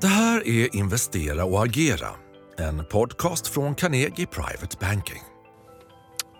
[0.00, 2.08] Det här är Investera och agera,
[2.58, 5.22] en podcast från Carnegie Private Banking.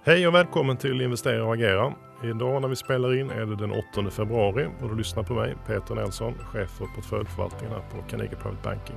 [0.05, 1.95] Hej och välkommen till Investera och agera.
[2.25, 5.57] Idag när vi spelar in är det den 8 februari och du lyssnar på mig,
[5.67, 8.97] Peter Nelson, chef för portföljförvaltningen här på Carnegie Private Banking.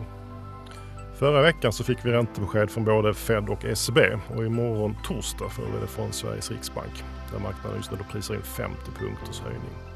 [1.20, 3.98] Förra veckan så fick vi räntebesked från både Fed och SEB
[4.36, 8.42] och imorgon torsdag får vi det från Sveriges Riksbank där marknaden just nu prisar in
[8.42, 9.89] 50 punkters höjning.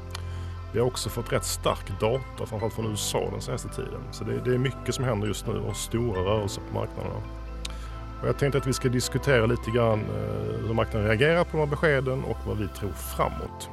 [0.74, 4.00] Vi har också fått rätt stark data, framförallt från USA den senaste tiden.
[4.12, 7.22] Så det, det är mycket som händer just nu och stora rörelser på marknaderna.
[8.22, 11.58] Och jag tänkte att vi ska diskutera lite grann eh, hur marknaden reagerar på de
[11.58, 13.68] här beskeden och vad vi tror framåt.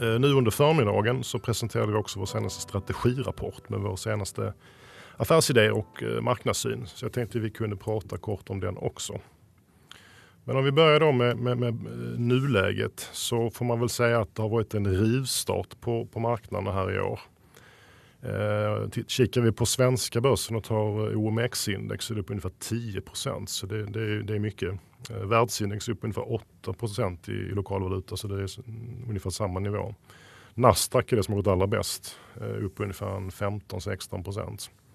[0.00, 4.52] Eh, nu under förmiddagen så presenterade vi också vår senaste strategirapport med vår senaste
[5.16, 6.86] affärsidé och eh, marknadssyn.
[6.86, 9.20] Så jag tänkte att vi kunde prata kort om den också.
[10.48, 14.20] Men om vi börjar då med, med, med, eh, nuläget så får man väl säga
[14.20, 17.20] att det har varit en rivstart på, på marknaderna här i år.
[18.22, 22.52] Eh, kikar vi på svenska börsen och tar eh, OMX-index så är det upp ungefär
[22.58, 23.02] 10
[23.46, 24.74] så det, det, det, är mycket.
[25.10, 26.74] Eh, världsindex är upp ungefär 8
[27.28, 28.48] i, i lokalvaluta så det är
[29.08, 29.94] ungefär samma nivå.
[30.54, 34.85] Nasdaq är det som har gått allra bäst, eh, upp ungefär 15-16 Eh,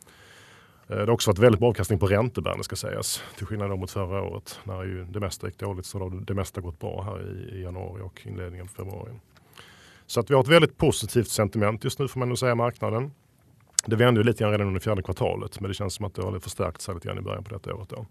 [0.92, 3.24] Eh, det har också varit väldigt bra avkastning på räntebärande ska sägas.
[3.38, 6.62] Till skillnad mot förra året när ju det mesta gick dåligt så har det mesta
[6.62, 9.12] gått bra här i, i januari och inledningen på februari.
[10.06, 13.12] Så att vi har ett väldigt positivt sentiment just nu får man nog säga marknaden.
[13.86, 16.22] Det vände ju lite grann redan under fjärde kvartalet men det känns som att det
[16.22, 17.90] har förstärkt sig lite grann i början på detta året.
[17.90, 18.06] Då.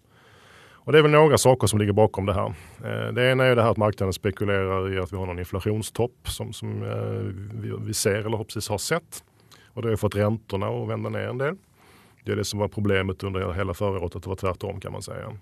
[0.73, 2.55] Och det är väl några saker som ligger bakom det här.
[2.85, 6.29] Eh, det ena är det här att marknaden spekulerar i att vi har någon inflationstopp
[6.29, 9.25] som, som eh, vi ser eller precis har sett.
[9.67, 11.57] Och det har fått räntorna att vända ner en del.
[12.25, 14.93] Det är det som var problemet under hela förra året, att det var tvärtom kan
[14.93, 15.33] man säga.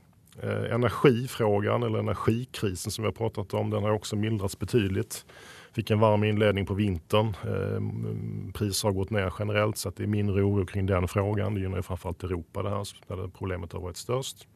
[0.42, 5.24] Eh, energifrågan eller energikrisen som vi har pratat om, den har också mildrats betydligt.
[5.72, 7.26] Fick en varm inledning på vintern.
[7.26, 11.54] Eh, priser har gått ner generellt så att det är mindre oro kring den frågan.
[11.54, 14.46] Det gynnar ju framförallt Europa det här, där problemet har varit störst.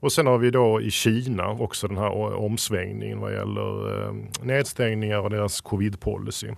[0.00, 5.18] Och sen har vi då i Kina också den här omsvängningen vad gäller eh, nedstängningar
[5.20, 6.54] och deras covid-policy.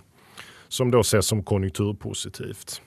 [0.67, 2.81] Som då ses som konjunkturpositivt.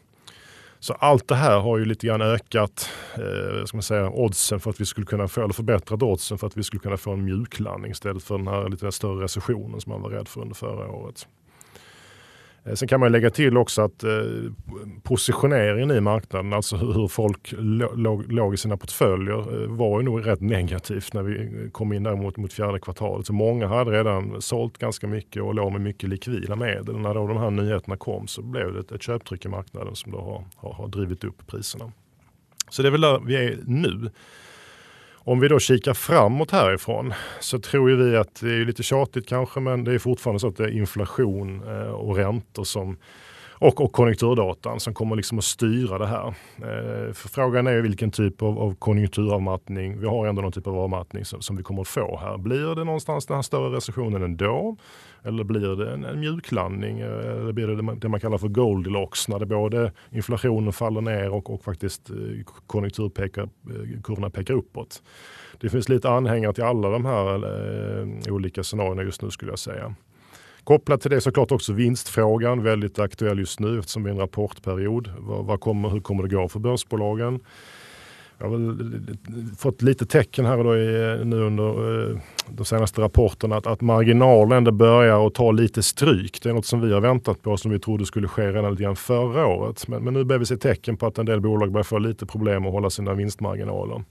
[0.80, 4.70] Så allt det här har ju lite grann ökat eh, ska man säga, oddsen för
[4.70, 7.24] att vi skulle kunna få, eller förbättrat oddsen för att vi skulle kunna få en
[7.24, 10.90] mjuklandning istället för den här lite större recessionen som man var rädd för under förra
[10.90, 11.28] året.
[12.66, 14.10] Eh, sen kan man lägga till också att eh,
[15.02, 17.54] positioneringen i marknaden, alltså hur, folk
[18.26, 22.02] låg, i sina portföljer, eh, var ju nog rätt negativt när vi eh, kom in
[22.02, 23.26] där mot, mot fjärde kvartalet.
[23.26, 26.98] Så många hade redan sålt ganska mycket och låg med mycket likvida medel.
[26.98, 30.12] När då de här nyheterna kom så blev det ett, ett köptryck i marknaden som
[30.12, 31.92] då har, har, har drivit upp priserna.
[32.70, 34.10] Så det är väl där vi är nu.
[35.28, 39.28] Om vi då kikar framåt härifrån så tror ju vi att det är lite tjatigt
[39.28, 42.96] kanske men det är fortfarande så att det är inflation eh, och räntor som
[43.58, 46.26] och, och konjunkturdatan som kommer liksom att styra det här.
[46.56, 50.78] Eh, för frågan är vilken typ av, av konjunkturavmattning, vi har ändå någon typ av
[50.78, 52.38] avmattning som, som, vi kommer att få här.
[52.38, 54.76] Blir det någonstans den här större recessionen ändå?
[55.22, 57.00] Eller blir det en, en mjuklandning?
[57.00, 61.54] Eller blir det det man kallar för Goldilocks när det både inflationen faller ner och,
[61.54, 62.16] och faktiskt eh,
[62.66, 65.02] konjunkturkurvorna eh, pekar uppåt?
[65.60, 69.58] Det finns lite anhängare till alla de här eh, olika scenarierna just nu skulle jag
[69.58, 69.94] säga.
[70.64, 75.10] Kopplat till det såklart också vinstfrågan, väldigt aktuell just nu eftersom vi är en rapportperiod.
[75.18, 77.40] Vad, vad kommer, hur kommer det gå för börsbolagen?
[78.38, 79.16] Jag har väl
[79.58, 84.58] fått lite tecken här då i, nu under eh, de senaste rapporterna att, att marginalen
[84.58, 86.42] ändå börjar att ta lite stryk.
[86.42, 88.82] Det är något som vi har väntat på som vi trodde skulle ske redan lite
[88.82, 89.88] grann förra året.
[89.88, 92.26] Men, men nu börjar vi se tecken på att en del bolag börjar få lite
[92.26, 94.02] problem att hålla sina vinstmarginaler.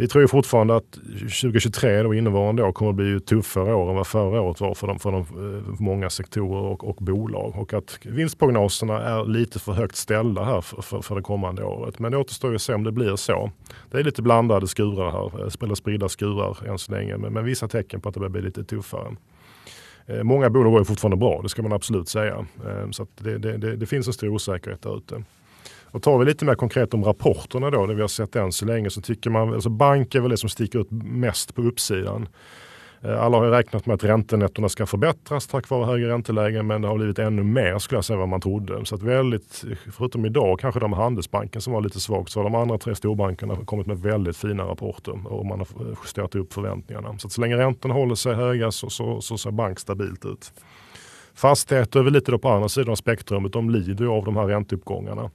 [0.00, 4.06] Vi tror fortfarande att 2023, då innevarande år, kommer att bli tuffare år än vad
[4.06, 7.56] förra året var för, de, för, de, för många sektorer och, och, bolag.
[7.56, 11.98] Och att vinstprognoserna är lite för högt ställda här för, för, för det kommande året.
[11.98, 13.50] Men det återstår att se om det blir så.
[13.90, 17.16] Det är lite blandade skurar här, eh, eller spridda skurar än så länge.
[17.16, 19.16] Men, men vissa tecken på att det börjar bli lite tuffare.
[20.06, 22.46] Eh, många bolag går fortfarande bra, det ska man absolut säga.
[22.90, 25.22] Så det, det, det, det finns en stor osäkerhet där ute.
[25.92, 28.64] Och tar vi lite mer konkret om rapporterna då, det vi har sett än så
[28.64, 32.28] länge, så tycker man, alltså bank är väl det som sticker ut mest på uppsidan.
[33.02, 36.82] Eh, alla har ju räknat med att räntenettorna ska förbättras tack vare högre räntelägen men
[36.82, 38.86] det har blivit ännu mer skulle jag säga vad man trodde.
[38.86, 42.54] Så att väldigt, förutom idag kanske de Handelsbanken som var lite svagt så har de
[42.54, 45.68] andra tre storbankerna kommit med väldigt fina rapporter och man har
[46.04, 47.18] justerat upp förväntningarna.
[47.18, 50.52] Så att så länge räntorna håller sig höga så, så, så ser bank stabilt ut.
[51.34, 54.36] Fastigheter är väl lite då på andra sidan av spektrumet, de lider ju av de
[54.36, 55.30] här ränteuppgångarna.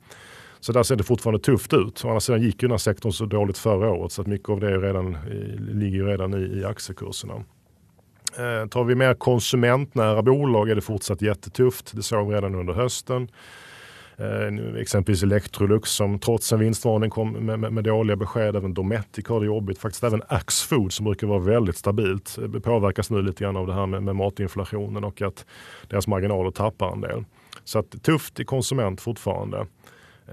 [0.65, 2.05] Så där ser det fortfarande tufft ut.
[2.05, 4.49] Å andra sidan gick ju den här sektorn så dåligt förra året så att mycket
[4.49, 5.17] av det redan,
[5.57, 7.33] ligger redan i, i aktiekurserna.
[8.37, 11.91] Eh, tar vi mer konsumentnära bolag är det fortsatt jättetufft.
[11.95, 13.27] Det såg vi redan under hösten.
[14.17, 18.55] Eh, exempelvis Electrolux som trots en vinstvarning kom med, med, med dåliga besked.
[18.55, 19.79] Även Dometic har det jobbigt.
[19.79, 23.73] Faktiskt även Axfood som brukar vara väldigt stabilt eh, påverkas nu lite grann av det
[23.73, 25.45] här med, med matinflationen och att
[25.89, 27.23] deras marginaler tappar en del.
[27.63, 29.65] Så att tufft i konsument fortfarande.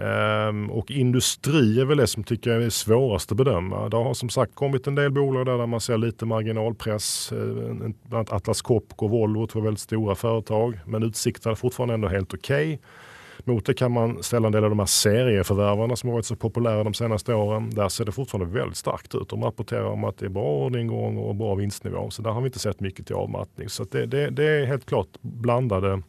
[0.01, 3.89] Ehm, och industri är väl det som tycker jag är svårast att bedöma.
[3.89, 7.33] Det har som sagt kommit en del bolag där, där man ser lite marginalpress.
[7.33, 10.79] Ehm, bland annat Atlas Copco och Volvo, två väldigt stora företag.
[10.87, 12.75] Men utsikterna är fortfarande ändå helt okej.
[12.75, 12.79] Okay.
[13.45, 16.37] Mot det kan man ställa en del av de här serieförvärvarna som har varit så
[16.37, 17.71] populära de senaste åren.
[17.71, 19.29] Där ser det fortfarande väldigt starkt ut.
[19.29, 22.11] De rapporterar om att det är bra orderingång och bra vinstnivå.
[22.11, 23.69] Så där har vi inte sett mycket till avmattning.
[23.69, 26.03] Så det, det, det är helt klart blandade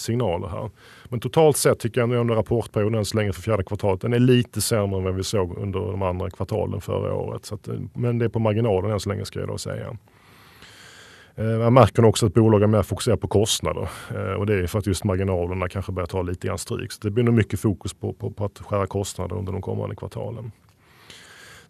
[0.00, 0.70] signaler här.
[1.08, 4.18] Men totalt sett tycker jag ändå rapportperioden än så länge för fjärde kvartalet den är
[4.18, 7.44] lite sämre än vad vi såg under de andra kvartalen förra året.
[7.44, 9.96] Så att, eh, men det är på marginalen än så länge ska jag då säga.
[11.36, 14.78] Eh, Man märker också att bolagen mer fokuserar på kostnader eh, och det är för
[14.78, 16.92] att just marginalerna kanske börjar ta lite grann stryk.
[16.92, 19.96] Så det blir nog mycket fokus på, på, på att skära kostnader under de kommande
[19.96, 20.52] kvartalen.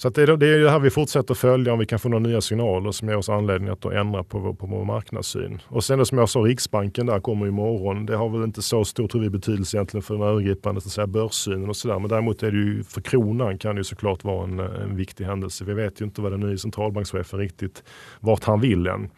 [0.01, 2.29] Så det, är, det är det här vi fortsätter följa om vi kan få några
[2.29, 5.61] nya signaler som ger oss anledning att ändra på vår, på vår marknadssyn.
[5.69, 8.07] Och sen som jag sa, Riksbanken där kommer imorgon.
[8.07, 11.69] Det har väl inte så stor tror vi, betydelse egentligen för den övergripande så börssynen
[11.69, 11.99] och sådär.
[11.99, 15.25] Men däremot är det ju för kronan kan det ju såklart vara en, en viktig
[15.25, 15.65] händelse.
[15.65, 17.85] Vi vet ju inte vad den nya centralbankschefen riktigt,
[18.21, 19.11] vart han vill än.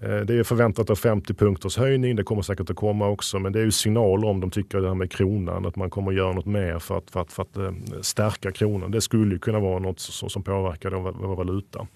[0.00, 2.16] Eh, det är förväntat av 50 punkters höjning.
[2.16, 3.38] Det kommer säkert att komma också.
[3.38, 5.66] Men det är ju signaler om de tycker det här med kronan.
[5.66, 8.52] Att man kommer att göra något mer för att, för att, för att eh, stärka
[8.52, 8.90] kronan.
[8.90, 11.86] Det skulle ju kunna vara något som, påverkar vår valuta.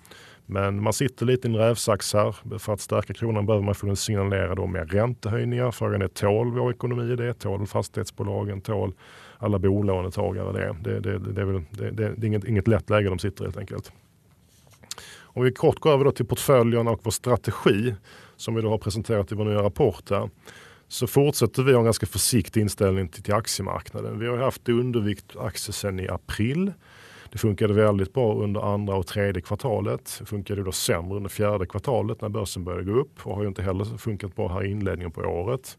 [0.47, 2.59] Men man sitter lite i en rävsax här.
[2.59, 5.71] För att stärka kronan behöver man få signalera då mer räntehöjningar.
[5.71, 7.35] Frågan är tål vår ekonomi det?
[7.35, 8.61] Tål fastighetsbolagen?
[8.61, 8.93] Tål
[9.39, 10.77] alla bolånetagare det?
[10.91, 13.47] Det, det, det, är, väl, det, det är inget, inget lätt läge de sitter i
[13.47, 13.93] helt enkelt.
[15.35, 17.95] Om vi kort går över till portföljen och vår strategi
[18.37, 20.31] som vi då har presenterat i vår nya rapport här
[20.89, 24.19] så fortsätter vi ha en ganska försiktig inställning till, till aktiemarknaden.
[24.19, 26.73] Vi har haft undervikt aktier sedan i april.
[27.33, 30.17] Det funkade väldigt bra under andra och tredje kvartalet.
[30.19, 33.49] Det funkade då sämre under fjärde kvartalet när börsen började gå upp och har ju
[33.49, 35.79] inte heller funkat bra här i inledningen på året.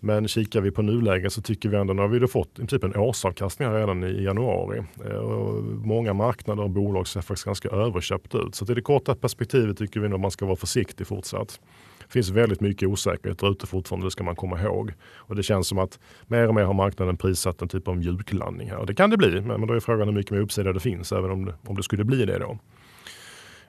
[0.00, 2.82] Men kikar vi på nuläget så tycker vi ändå, nu har vi fått i princip
[2.82, 4.82] typ en årsavkastning redan i januari.
[5.04, 8.54] Eh, och många marknader och bolag ser faktiskt ganska överköpt ut.
[8.54, 11.60] Så i det korta perspektivet tycker vi nog man ska vara försiktig fortsatt.
[11.98, 14.92] Det finns väldigt mycket osäkerhet ute fortfarande, det ska man komma ihåg.
[15.16, 18.70] Och det känns som att mer och mer har marknaden prissatt en typ av mjuklandning
[18.70, 18.78] här.
[18.78, 21.12] Och det kan det bli, men då är frågan hur mycket mer uppsida det finns,
[21.12, 22.58] även om det, om det skulle bli det då.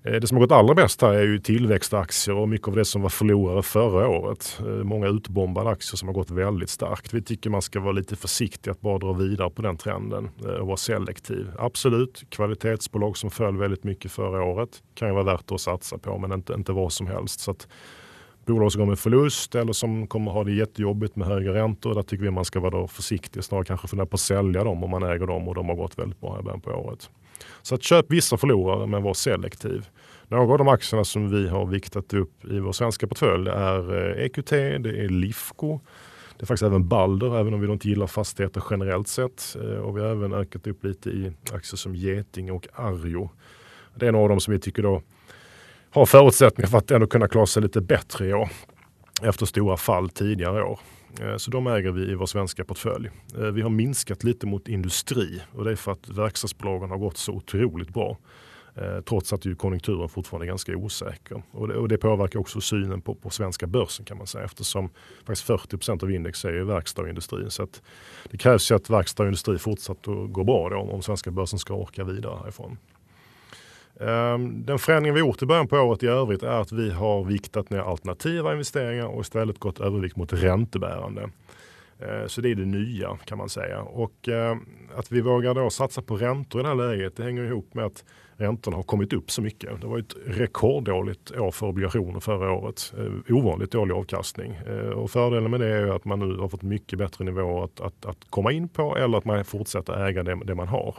[0.03, 2.85] Eh, det som har gått allra bäst här är ju tillväxtaktier och mycket av det
[2.85, 4.59] som var förlorare förra året.
[4.59, 7.13] Eh, många utbombade aktier som har gått väldigt starkt.
[7.13, 10.51] Vi tycker man ska vara lite försiktig att bara dra vidare på den trenden eh,
[10.51, 11.51] och vara selektiv.
[11.59, 16.17] Absolut, kvalitetsbolag som föll väldigt mycket förra året kan ju vara värt att satsa på
[16.17, 17.39] men inte, inte vad som helst.
[17.39, 17.67] Så att
[18.45, 21.95] bolag som går med förlust eller som kommer ha det jättejobbigt med höga räntor.
[21.95, 23.43] Där tycker vi man ska vara försiktig.
[23.43, 25.99] Snarare kanske fundera på att sälja dem om man äger dem och de har gått
[25.99, 27.09] väldigt bra i början på året.
[27.61, 29.87] Så att köp vissa förlorare men var selektiv.
[30.27, 34.25] Några av de aktierna som vi har viktat upp i vår svenska portfölj är eh,
[34.25, 35.79] EQT, det är Lifco,
[36.37, 39.55] det är faktiskt även Balder, även om vi inte gillar fastigheter generellt sett.
[39.61, 43.29] Eh, och vi har även ökat upp lite i aktier som Geting och Arjo.
[43.95, 45.01] Det är några av dem som vi tycker då
[45.89, 48.49] har förutsättningar för att ändå kunna klara sig lite bättre i år.
[49.21, 50.79] Efter stora fall tidigare år.
[51.21, 53.09] Eh, så de äger vi i vår svenska portfölj.
[53.37, 57.17] Eh, vi har minskat lite mot industri och det är för att verkstadsbolagen har gått
[57.17, 58.17] så otroligt bra.
[58.75, 61.43] Eh, trots att ju konjunkturen fortfarande är ganska osäker.
[61.51, 64.89] Och det, och det påverkar också synen på, på svenska börsen kan man säga eftersom
[65.17, 67.49] faktiskt 40 procent av index är verkstad och industri.
[67.49, 67.81] Så att
[68.31, 71.73] det krävs ju att verkstad och industri fortsatt går bra då, om svenska börsen ska
[71.73, 72.77] orka vidare härifrån.
[73.99, 77.23] Ehm, den förändringen vi gjort i början på året i övrigt är att vi har
[77.23, 81.29] viktat ner alternativa investeringar och istället gått övervikt mot räntebärande.
[81.99, 83.81] Eh, så det är det nya kan man säga.
[83.81, 84.57] Och eh,
[84.95, 87.85] att vi vågar då satsa på räntor i det här läget det hänger ihop med
[87.85, 88.05] att
[88.37, 89.81] räntorna har kommit upp så mycket.
[89.81, 92.93] Det var ett rekorddåligt år för obligationer förra året.
[92.97, 94.59] Eh, ovanligt dålig avkastning.
[94.95, 98.05] Och fördelen med det är att man nu har fått mycket bättre nivåer att, att,
[98.05, 100.95] att komma in på eller att man fortsätter äga det, det man har.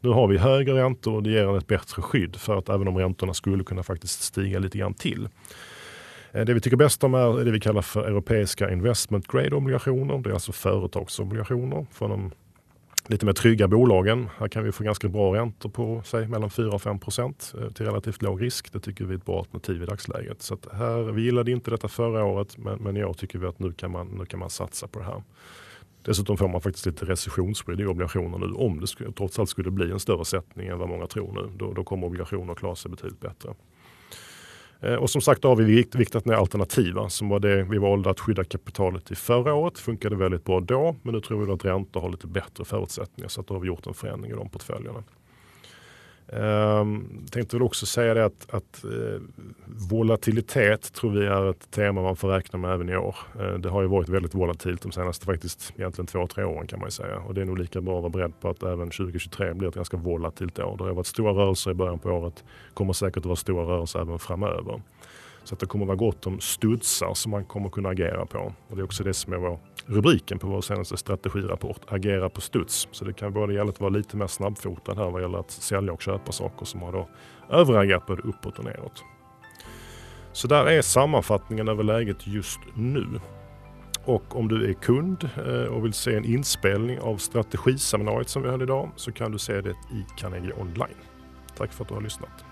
[0.00, 2.98] Nu har vi högre räntor och det ger ett bättre skydd för att även om
[2.98, 5.28] räntorna skulle kunna faktiskt stiga lite grann till.
[6.32, 10.18] Eh, det vi tycker bäst om är det vi kallar för europeiska investment grade obligationer.
[10.18, 12.30] Det är alltså företagsobligationer från de
[13.06, 14.28] lite mer trygga bolagen.
[14.38, 17.70] Här kan vi få ganska bra räntor på sig mellan 4 och 5 procent eh,
[17.70, 18.72] till relativt låg risk.
[18.72, 20.42] Det tycker vi är ett bra alternativ i dagsläget.
[20.42, 23.58] Så här, vi gillade inte detta förra året men, men i år tycker vi att
[23.58, 25.22] nu kan, man, nu kan man satsa på det här.
[26.04, 29.70] Dessutom får man faktiskt lite recessionsskydd i obligationer nu om det skulle, trots allt skulle
[29.70, 31.50] bli en större sättning än vad många tror nu.
[31.56, 33.54] Då, då kommer obligationer att klara sig betydligt bättre.
[34.82, 38.20] Eh, och som sagt har vi viktat ner alternativa som var det vi valde att
[38.20, 39.78] skydda kapitalet i förra året.
[39.78, 43.40] Funkade väldigt bra då men nu tror vi att räntor har lite bättre förutsättningar så
[43.40, 45.04] att då har vi gjort en förändring i de portföljerna.
[46.36, 49.20] Um, tänkte väl också säga det att, att eh,
[49.66, 53.16] volatilitet tror vi är ett tema man får räkna med även i år.
[53.40, 56.78] Eh, det har ju varit väldigt volatilt de senaste faktiskt egentligen två, tre åren kan
[56.78, 57.18] man ju säga.
[57.18, 59.74] Och det är nog lika bra att vara beredd på att även 2023 blir ett
[59.74, 60.76] ganska volatilt år.
[60.76, 62.44] Det har varit stora rörelser i början på året.
[62.74, 64.82] kommer säkert att vara stora rörelser även framöver.
[65.44, 68.52] Så att det kommer vara gott om studsar som man kommer kunna agera på.
[68.68, 71.80] Och det är också det som är vår rubriken på vår senaste strategirapport.
[71.88, 72.88] Agera på studs.
[72.90, 75.92] Så det kan både gälla att vara lite mer snabbfotad här vad gäller att sälja
[75.92, 77.08] och köpa saker som har då
[77.50, 79.04] överagerat både uppåt och neråt.
[80.32, 83.06] Så där är sammanfattningen över läget just nu.
[84.04, 88.50] Och om du är kund eh, och vill se en inspelning av strategiseminariet som vi
[88.50, 90.96] hade idag så kan du se det i Carnegie online.
[91.56, 92.51] Tack för att du har lyssnat.